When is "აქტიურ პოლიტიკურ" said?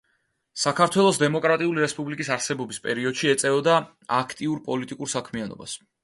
4.21-5.13